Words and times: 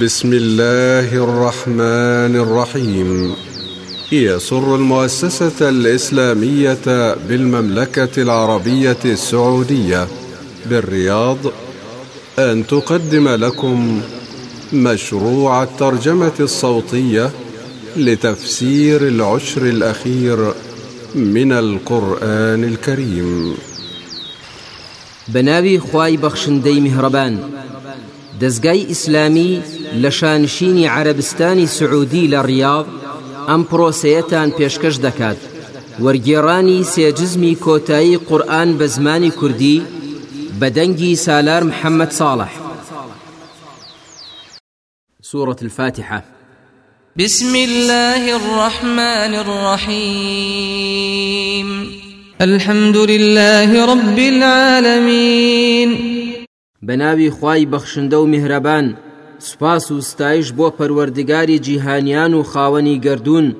بسم 0.00 0.32
الله 0.32 1.14
الرحمن 1.24 2.36
الرحيم 2.36 3.32
يسر 4.12 4.74
المؤسسة 4.74 5.68
الإسلامية 5.68 7.14
بالمملكة 7.28 8.22
العربية 8.22 8.96
السعودية 9.04 10.06
بالرياض 10.70 11.36
أن 12.38 12.66
تقدم 12.66 13.28
لكم 13.28 14.00
مشروع 14.72 15.62
الترجمة 15.62 16.32
الصوتية 16.40 17.30
لتفسير 17.96 19.02
العشر 19.08 19.62
الأخير 19.62 20.54
من 21.14 21.52
القرآن 21.52 22.64
الكريم 22.64 23.54
بنابي 25.28 25.80
خواي 25.80 26.16
بخشندي 26.16 26.80
مهربان 26.80 27.38
دزگای 28.42 28.90
اسلامی 28.90 29.62
لە 30.02 30.06
شانشینی 30.10 30.86
عربستانی 30.86 31.66
سعودی 31.66 32.28
لە 32.30 32.64
ام 33.48 33.64
پروسیتان 33.64 34.50
پیشکش 34.50 34.96
دکد 34.98 35.36
ورگیرانی 36.02 36.84
سی 36.84 37.12
جزمی 37.12 37.54
کوتای 37.54 38.16
قرآن 38.16 38.78
بە 38.78 38.88
کردی 39.40 39.82
بدنگی 40.60 41.16
سالار 41.16 41.62
محمد 41.62 42.10
صالح 42.10 42.50
سورة 45.22 45.56
الفاتحة 45.62 46.24
بسم 47.16 47.56
الله 47.56 48.34
الرحمن 48.36 49.34
الرحيم 49.46 51.86
الحمد 52.40 52.96
لله 52.96 53.86
رب 53.92 54.18
العالمين 54.18 56.17
بە 56.86 56.94
ناوی 57.02 57.30
خوای 57.30 57.68
بەخشندە 57.72 58.14
و 58.22 58.30
میهرەبان 58.32 58.86
سوپاس 59.48 59.86
و 59.92 60.00
ستایش 60.00 60.48
بۆ 60.58 60.66
پەروەردگاری 60.78 61.60
جیهانیان 61.66 62.32
و 62.34 62.42
خاوەنی 62.50 63.00
گردردون 63.04 63.56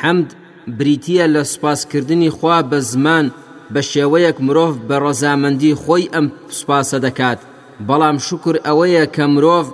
حەمد 0.00 0.30
بریتە 0.78 1.26
لە 1.34 1.42
سوپاسکردنی 1.52 2.30
خوا 2.36 2.60
بە 2.70 2.74
زمان 2.90 3.26
بە 3.74 3.80
شێوەیەک 3.90 4.36
مرۆڤ 4.46 4.74
بە 4.88 4.96
ڕەزامەندی 5.04 5.74
خۆی 5.82 6.10
ئەم 6.14 6.26
سوپاسە 6.58 6.98
دەکات 7.06 7.38
بەڵام 7.88 8.16
شکر 8.26 8.54
ئەوەیە 8.66 9.04
کە 9.14 9.24
مرۆڤ 9.34 9.66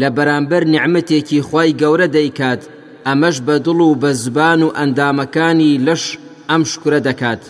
لە 0.00 0.08
بەرامبەر 0.16 0.62
نعممتێکی 0.74 1.42
خی 1.48 1.70
گەورە 1.80 2.06
دەیکات 2.16 2.60
ئەمەش 3.06 3.36
بە 3.46 3.54
دڵ 3.66 3.78
و 3.88 3.94
بە 4.02 4.10
زبان 4.24 4.60
و 4.62 4.74
ئەندامەکانی 4.78 5.72
لەش 5.86 6.04
ئەم 6.50 6.62
شکرە 6.72 7.00
دەکات 7.08 7.42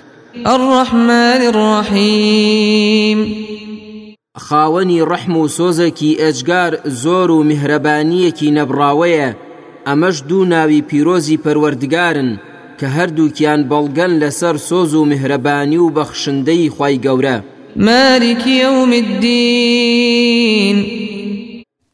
الرحمن 0.54 1.40
الرحیم. 1.50 3.20
خاوەنی 4.46 5.00
ڕەحم 5.12 5.34
و 5.40 5.52
سۆزێکی 5.58 6.12
ئەجگار 6.22 6.72
زۆر 7.02 7.28
و 7.36 7.38
میهرەبانیەکی 7.50 8.48
نەبراوەیە 8.56 9.28
ئەمەش 9.86 10.16
دوو 10.28 10.42
ناوی 10.52 10.80
پیرۆزی 10.88 11.40
پەروەردگارن 11.44 12.30
کە 12.78 12.86
هەردووکیان 12.96 13.60
بەڵگەن 13.70 14.12
لەسەر 14.22 14.56
سۆز 14.68 14.90
و 14.94 15.04
میهرەبانی 15.10 15.78
و 15.84 15.86
بەخشندەی 15.96 16.70
خی 16.76 16.96
گەورە 17.04 17.36
ماریکی 17.86 18.56
ئەومدین 18.66 20.78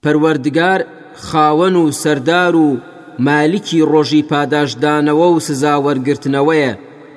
پەروەردگار 0.03 0.81
خاوەن 1.27 1.75
و 1.83 1.85
سەردار 2.03 2.55
و 2.65 2.67
مالکی 3.27 3.81
ڕۆژی 3.93 4.23
پاداشدانەوە 4.31 5.27
و 5.35 5.41
سزاوەرگرتنەوەیە 5.47 6.73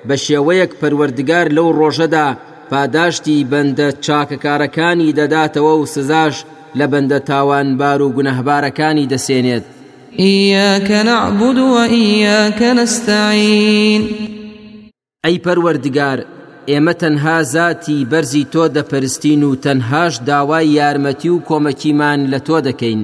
بە 0.07 0.15
شێوەیەک 0.25 0.71
پەروەردگار 0.81 1.45
لەو 1.55 1.67
ڕۆژەدا 1.79 2.27
پاداشتی 2.69 3.47
بەندە 3.51 3.87
چاکەکارەکانی 4.05 5.09
دەداتەوە 5.19 5.73
و 5.81 5.85
سزاش 5.85 6.35
لە 6.79 6.85
بەندە 6.91 7.19
تاوانبار 7.29 7.99
و 8.01 8.09
گونەهبارەکانی 8.17 9.09
دەسێنێت 9.11 9.65
ئیەکە 10.21 10.99
نەعبودوە 11.09 11.83
ئیەکە 11.97 12.71
نستین 12.79 14.01
ئەی 15.25 15.37
پەروەردگار 15.45 16.19
ئێمە 16.69 16.93
تەنها 17.01 17.37
زاتی 17.53 17.99
بەرزی 18.11 18.45
تۆ 18.53 18.63
دەپەرستین 18.75 19.41
و 19.43 19.55
تەنهاش 19.65 20.13
داوای 20.27 20.67
یارمەتی 20.79 21.29
و 21.29 21.37
کۆمەکیمان 21.49 22.19
لە 22.33 22.39
تۆ 22.47 22.57
دەکەین 22.67 23.01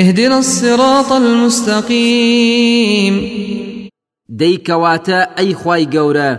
اهدنا 0.00 0.36
الصراط 0.44 1.10
المستقيم 1.12 3.14
دەیکەواتە 4.40 5.20
ئەی 5.38 5.52
خوای 5.60 5.84
گەورە 5.94 6.30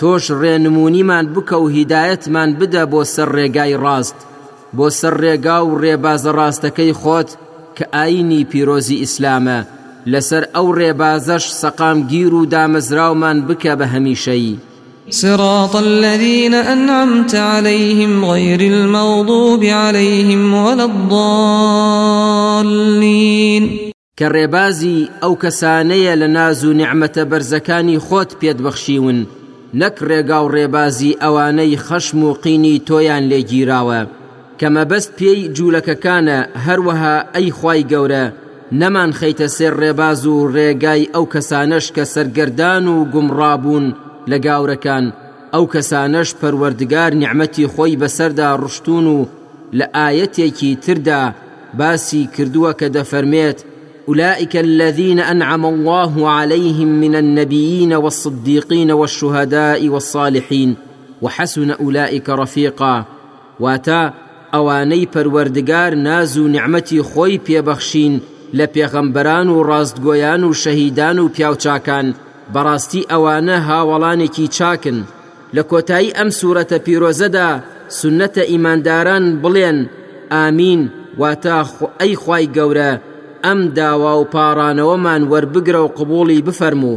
تۆش 0.00 0.24
ڕێنمونیمان 0.42 1.24
بکە 1.34 1.56
و 1.62 1.66
هیدایەتمان 1.76 2.50
بدە 2.58 2.82
بۆ 2.92 3.00
سەر 3.14 3.28
ڕێگای 3.36 3.74
ڕاست 3.84 4.18
بۆ 4.76 4.86
سەر 5.00 5.14
ڕێگا 5.22 5.56
و 5.64 5.70
ڕێبازە 5.82 6.30
ڕاستەکەی 6.38 6.92
خۆت 7.00 7.28
کە 7.76 7.84
ئاینی 7.94 8.42
پیرۆزی 8.50 9.00
ئیسلامە 9.02 9.58
لەسەر 10.12 10.44
ئەو 10.54 10.66
ڕێبازەش 10.78 11.44
سەقام 11.62 11.98
گیر 12.10 12.32
و 12.40 12.48
دامەزراومان 12.52 13.38
بکە 13.48 13.72
بە 13.78 13.86
هەمیشەیی. 13.94 14.54
صراط 15.22 15.74
الذين 15.74 16.54
أنعمت 16.54 17.34
عليهم 17.34 18.24
غير 18.24 18.60
المغضوب 18.74 19.62
عليهم 19.64 20.54
ولا 20.54 20.84
الضالين 20.92 23.90
کە 24.20 24.26
ڕێبازی 24.34 25.08
ئەو 25.22 25.32
کەسانەیە 25.42 26.14
لە 26.20 26.28
ناز 26.36 26.60
و 26.64 26.72
نعممەتە 26.80 27.22
بەرزەکانی 27.30 27.98
خۆت 28.06 28.30
پێت 28.40 28.58
بەخشیون 28.64 29.18
نەک 29.80 29.96
ڕێگا 30.08 30.38
و 30.44 30.52
ڕێبازی 30.54 31.16
ئەوانەی 31.22 31.80
خەشم 31.86 32.18
و 32.24 32.32
قینی 32.42 32.82
تۆیان 32.88 33.24
لێگیراوە 33.32 34.00
کەمە 34.60 34.84
بەست 34.90 35.10
پێی 35.18 35.48
جوولەکەکانە 35.56 36.38
هەروەها 36.64 37.16
ئەی 37.34 37.48
خی 37.58 37.80
گەورە 37.92 38.24
نەمان 38.80 39.10
خەیتە 39.18 39.46
سێر 39.56 39.74
ڕێباز 39.82 40.20
و 40.26 40.46
ڕێگای 40.56 41.02
ئەو 41.14 41.24
کەسانەش 41.32 41.86
کە 41.96 42.04
سەرگردان 42.14 42.84
و 42.94 42.96
گومڕابوون 43.12 43.86
لە 44.30 44.36
گاورەکان 44.46 45.04
ئەو 45.54 45.64
کەسانەش 45.74 46.28
پەروەردگار 46.40 47.10
نیعممەتی 47.20 47.70
خۆی 47.72 47.98
بەسەردا 48.00 48.48
ڕشتون 48.62 49.04
و 49.14 49.18
لە 49.78 49.86
ئاەتێکی 49.96 50.70
تردا 50.84 51.22
باسی 51.78 52.22
کردووە 52.34 52.72
کە 52.80 52.88
دەفەرمێت 52.96 53.58
اولئك 54.08 54.56
الذين 54.56 55.20
انعم 55.20 55.66
الله 55.66 56.30
عليهم 56.30 56.88
من 56.88 57.16
النبيين 57.16 57.92
والصديقين 57.94 58.90
والشهداء 58.92 59.88
والصالحين 59.88 60.74
وحسن 61.22 61.70
اولئك 61.70 62.28
رفيقا 62.30 63.04
واتا 63.60 64.12
اواني 64.54 65.08
پەروەردگار 65.16 65.94
ناز 65.94 66.38
و 66.38 66.46
نعمتي 66.48 67.02
خوي 67.02 67.40
پێبەخشین 67.48 68.12
لە 68.56 68.66
پێغەمبەران 68.76 69.46
و 69.48 69.62
ڕاستگۆیان 69.64 70.42
و 70.44 70.52
شەهیدان 70.52 71.18
و 71.18 71.28
پیاوچاکان 71.28 72.14
بەڕاستی 72.54 73.06
ئەوانە 73.12 73.58
لكوتاي 75.54 76.10
چاکن 76.12 76.30
سورة 76.30 76.80
بيروزدا 76.86 77.60
سنة 77.88 78.30
إيمان 78.38 78.82
داران 78.82 79.40
سنەتە 79.42 79.88
آمين 80.32 80.90
واتا 81.18 81.66
أي 82.02 82.16
واتە 82.16 82.76
ئەی 82.80 83.02
ئەم 83.46 83.60
داوا 83.78 84.12
و 84.20 84.24
پارانەوەمان 84.34 85.22
وەربگرە 85.32 85.80
و 85.82 85.88
قبولی 85.98 86.40
بفەرموو 86.46 86.96